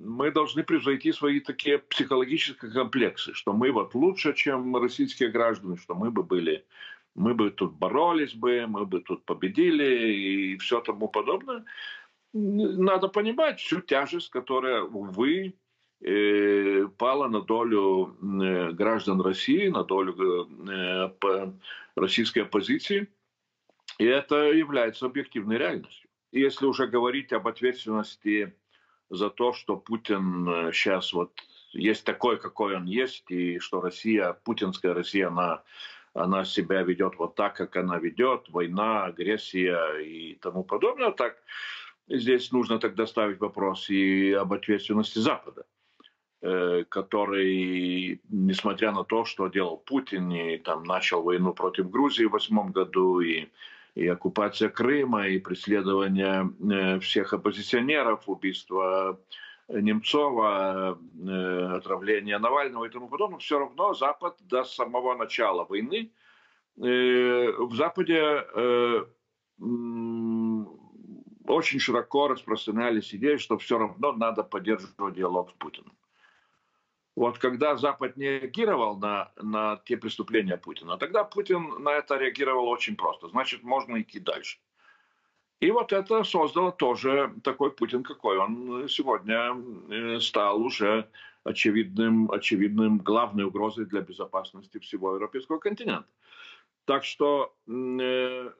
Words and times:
мы 0.00 0.30
должны 0.30 0.62
превзойти 0.62 1.12
свои 1.12 1.40
такие 1.40 1.78
психологические 1.78 2.72
комплексы, 2.72 3.34
что 3.34 3.52
мы 3.52 3.72
вот 3.72 3.94
лучше, 3.94 4.34
чем 4.34 4.76
российские 4.76 5.30
граждане, 5.30 5.76
что 5.76 5.94
мы 5.94 6.10
бы 6.10 6.22
были, 6.22 6.64
мы 7.14 7.34
бы 7.34 7.50
тут 7.50 7.74
боролись 7.74 8.34
бы, 8.34 8.66
мы 8.66 8.86
бы 8.86 9.00
тут 9.00 9.24
победили 9.24 10.12
и 10.12 10.56
все 10.58 10.80
тому 10.80 11.08
подобное. 11.08 11.64
Надо 12.32 13.08
понимать 13.08 13.60
всю 13.60 13.80
тяжесть, 13.80 14.30
которая, 14.30 14.82
увы, 14.82 15.54
э, 16.00 16.86
пала 16.96 17.28
на 17.28 17.40
долю 17.40 18.16
э, 18.20 18.72
граждан 18.72 19.20
России, 19.20 19.68
на 19.68 19.82
долю 19.82 20.48
э, 20.70 21.52
российской 21.96 22.40
оппозиции. 22.40 23.08
И 23.98 24.04
это 24.04 24.52
является 24.52 25.06
объективной 25.06 25.58
реальностью. 25.58 26.08
Если 26.30 26.66
уже 26.66 26.86
говорить 26.86 27.32
об 27.32 27.48
ответственности 27.48 28.54
за 29.10 29.30
то, 29.30 29.52
что 29.52 29.76
Путин 29.76 30.70
сейчас 30.72 31.12
вот 31.12 31.32
есть 31.72 32.04
такой, 32.04 32.38
какой 32.38 32.76
он 32.76 32.86
есть, 32.86 33.30
и 33.30 33.58
что 33.58 33.80
Россия, 33.80 34.32
путинская 34.44 34.94
Россия, 34.94 35.28
она, 35.28 35.62
она 36.14 36.44
себя 36.44 36.82
ведет 36.82 37.16
вот 37.18 37.34
так, 37.34 37.56
как 37.56 37.76
она 37.76 37.98
ведет, 37.98 38.48
война, 38.48 39.04
агрессия 39.04 39.98
и 39.98 40.34
тому 40.36 40.64
подобное, 40.64 41.12
так 41.12 41.36
здесь 42.08 42.52
нужно 42.52 42.78
тогда 42.78 43.06
ставить 43.06 43.40
вопрос 43.40 43.90
и 43.90 44.32
об 44.32 44.52
ответственности 44.52 45.18
Запада 45.18 45.66
э, 46.40 46.84
который, 46.88 48.20
несмотря 48.28 48.92
на 48.92 49.04
то, 49.04 49.24
что 49.24 49.48
делал 49.48 49.76
Путин, 49.76 50.30
и 50.30 50.56
там 50.58 50.84
начал 50.84 51.22
войну 51.22 51.52
против 51.52 51.90
Грузии 51.90 52.24
в 52.24 52.32
восьмом 52.32 52.72
году, 52.72 53.20
и 53.20 53.48
и 53.98 54.06
оккупация 54.06 54.68
Крыма, 54.68 55.26
и 55.26 55.40
преследование 55.40 56.48
э, 56.70 57.00
всех 57.00 57.32
оппозиционеров, 57.32 58.28
убийство 58.28 59.20
Немцова, 59.68 60.96
э, 60.96 61.76
отравление 61.76 62.38
Навального 62.38 62.84
и 62.84 62.90
тому 62.90 63.08
подобное, 63.08 63.40
все 63.40 63.58
равно 63.58 63.94
Запад 63.94 64.36
до 64.40 64.62
самого 64.62 65.16
начала 65.16 65.64
войны 65.64 66.12
э, 66.76 67.52
в 67.58 67.74
Западе 67.74 68.44
очень 71.48 71.80
широко 71.80 72.28
распространялись 72.28 73.12
идеи, 73.12 73.36
что 73.38 73.58
все 73.58 73.78
равно 73.78 74.12
надо 74.12 74.44
поддерживать 74.44 75.16
диалог 75.16 75.50
с 75.50 75.52
Путиным. 75.54 75.97
Вот 77.18 77.38
когда 77.38 77.76
Запад 77.76 78.16
не 78.16 78.38
реагировал 78.38 78.96
на, 78.96 79.32
на 79.42 79.80
те 79.84 79.96
преступления 79.96 80.56
Путина, 80.56 80.96
тогда 80.98 81.24
Путин 81.24 81.82
на 81.82 81.90
это 81.94 82.16
реагировал 82.16 82.68
очень 82.68 82.94
просто. 82.94 83.28
Значит, 83.28 83.64
можно 83.64 84.00
идти 84.00 84.20
дальше. 84.20 84.58
И 85.58 85.72
вот 85.72 85.92
это 85.92 86.22
создало 86.22 86.70
тоже 86.70 87.34
такой 87.42 87.72
Путин, 87.72 88.04
какой 88.04 88.38
он 88.38 88.88
сегодня 88.88 89.56
э, 89.90 90.20
стал 90.20 90.62
уже 90.62 91.08
очевидным, 91.42 92.30
очевидным 92.30 92.98
главной 92.98 93.46
угрозой 93.46 93.86
для 93.86 94.00
безопасности 94.00 94.78
всего 94.78 95.16
европейского 95.16 95.58
континента. 95.58 96.08
Так 96.84 97.04
что 97.04 97.52
э, 97.66 98.50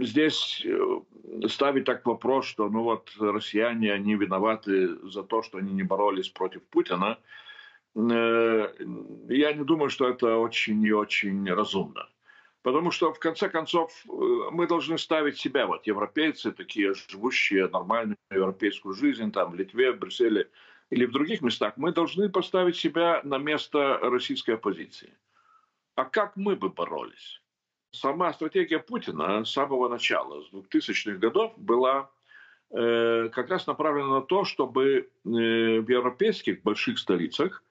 здесь 0.00 0.64
э, 0.64 1.00
ставить 1.48 1.84
так 1.84 2.06
вопрос, 2.06 2.46
что 2.46 2.70
ну 2.70 2.82
вот 2.82 3.12
россияне, 3.20 3.92
они 3.92 4.14
виноваты 4.14 4.88
за 5.10 5.22
то, 5.22 5.42
что 5.42 5.58
они 5.58 5.72
не 5.74 5.82
боролись 5.82 6.30
против 6.30 6.62
Путина– 6.62 7.18
я 7.98 9.52
не 9.52 9.64
думаю, 9.64 9.90
что 9.90 10.08
это 10.08 10.36
очень 10.36 10.82
и 10.84 10.92
очень 10.92 11.52
разумно. 11.52 12.08
Потому 12.62 12.90
что, 12.90 13.12
в 13.12 13.18
конце 13.18 13.48
концов, 13.48 13.92
э, 14.06 14.10
мы 14.50 14.66
должны 14.66 14.98
ставить 14.98 15.38
себя, 15.38 15.66
вот 15.66 15.86
европейцы, 15.86 16.52
такие 16.52 16.92
живущие 16.94 17.68
нормальную 17.68 18.16
европейскую 18.30 18.94
жизнь, 18.94 19.32
там, 19.32 19.52
в 19.52 19.54
Литве, 19.54 19.92
в 19.92 19.98
Брюсселе 19.98 20.50
или 20.90 21.06
в 21.06 21.12
других 21.12 21.40
местах, 21.40 21.74
мы 21.76 21.92
должны 21.92 22.28
поставить 22.28 22.76
себя 22.76 23.20
на 23.24 23.38
место 23.38 23.98
российской 24.02 24.52
оппозиции. 24.52 25.14
А 25.94 26.04
как 26.04 26.36
мы 26.36 26.56
бы 26.56 26.68
боролись? 26.68 27.40
Сама 27.92 28.32
стратегия 28.32 28.80
Путина 28.80 29.44
с 29.44 29.50
самого 29.50 29.88
начала, 29.88 30.42
с 30.42 30.52
2000-х 30.52 31.18
годов, 31.18 31.54
была 31.56 32.10
э, 32.70 33.28
как 33.32 33.50
раз 33.50 33.66
направлена 33.66 34.20
на 34.20 34.22
то, 34.22 34.44
чтобы 34.44 34.84
э, 34.98 35.06
в 35.24 35.88
европейских 35.88 36.62
больших 36.62 36.98
столицах 36.98 37.62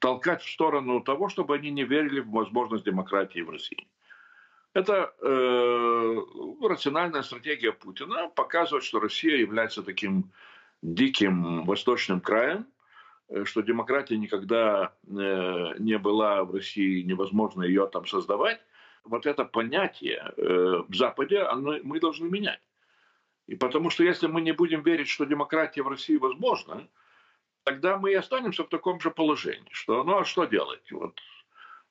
толкать 0.00 0.42
в 0.42 0.50
сторону 0.50 1.00
того, 1.00 1.28
чтобы 1.28 1.54
они 1.54 1.70
не 1.70 1.84
верили 1.84 2.20
в 2.20 2.30
возможность 2.30 2.84
демократии 2.84 3.40
в 3.40 3.50
России. 3.50 3.86
Это 4.72 5.12
э, 5.20 6.16
рациональная 6.62 7.22
стратегия 7.22 7.72
Путина 7.72 8.28
показывать, 8.28 8.84
что 8.84 9.00
Россия 9.00 9.36
является 9.36 9.82
таким 9.82 10.32
диким 10.82 11.64
восточным 11.64 12.20
краем, 12.20 12.66
э, 13.28 13.44
что 13.44 13.62
демократия 13.62 14.16
никогда 14.16 14.94
э, 15.06 15.74
не 15.78 15.98
была 15.98 16.44
в 16.44 16.54
России, 16.54 17.02
невозможно 17.02 17.62
ее 17.62 17.88
там 17.88 18.06
создавать. 18.06 18.60
Вот 19.04 19.26
это 19.26 19.44
понятие 19.44 20.32
э, 20.36 20.82
в 20.88 20.94
Западе 20.94 21.40
оно, 21.40 21.78
мы 21.82 22.00
должны 22.00 22.28
менять. 22.30 22.60
И 23.48 23.56
потому 23.56 23.90
что 23.90 24.04
если 24.04 24.28
мы 24.28 24.40
не 24.40 24.52
будем 24.52 24.82
верить, 24.82 25.08
что 25.08 25.24
демократия 25.24 25.82
в 25.82 25.88
России 25.88 26.16
возможна, 26.16 26.86
тогда 27.70 27.98
мы 27.98 28.10
и 28.10 28.14
останемся 28.14 28.64
в 28.64 28.68
таком 28.68 29.00
же 29.00 29.10
положении, 29.10 29.68
что 29.70 30.02
ну 30.02 30.18
а 30.18 30.24
что 30.24 30.44
делать? 30.44 30.90
Вот 30.90 31.20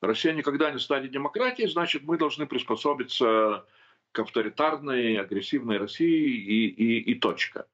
Россия 0.01 0.33
никогда 0.33 0.71
не 0.71 0.79
станет 0.79 1.11
демократией, 1.11 1.69
значит 1.69 2.03
мы 2.03 2.17
должны 2.17 2.45
приспособиться 2.45 3.65
к 4.11 4.19
авторитарной, 4.19 5.17
агрессивной 5.17 5.77
России 5.77 6.35
и, 6.35 6.67
и, 6.67 7.11
и 7.11 7.15
точка. 7.15 7.65